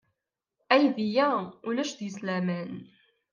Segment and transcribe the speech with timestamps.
[0.73, 1.29] Aydi-a
[1.67, 2.71] ulac deg-s laman.